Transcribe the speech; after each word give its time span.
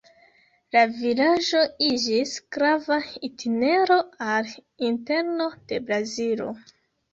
La 0.75 0.79
vilaĝo 1.01 1.61
iĝis 1.89 2.33
grava 2.57 2.99
itinero 3.29 4.01
al 4.33 4.51
interno 4.91 5.51
de 5.75 5.83
Brazilo. 5.93 6.53